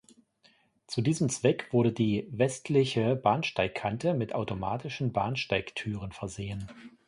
Zu 0.87 1.03
diesem 1.03 1.29
Zweck 1.29 1.67
wurde 1.71 1.91
die 1.93 2.27
westliche 2.31 3.15
Bahnsteigkante 3.15 4.15
mit 4.15 4.33
automatischen 4.33 5.11
Bahnsteigtüren 5.13 6.11
versehen. 6.11 6.65